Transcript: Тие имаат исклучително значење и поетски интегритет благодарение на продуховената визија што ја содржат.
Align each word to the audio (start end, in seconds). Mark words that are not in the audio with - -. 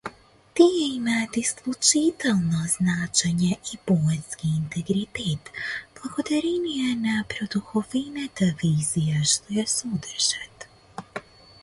Тие 0.59 0.85
имаат 0.93 1.35
исклучително 1.41 2.61
значење 2.75 3.51
и 3.75 3.77
поетски 3.91 4.49
интегритет 4.61 5.51
благодарение 5.99 6.95
на 7.05 7.21
продуховената 7.35 8.49
визија 8.63 9.27
што 9.35 9.59
ја 9.59 9.67
содржат. 9.79 10.67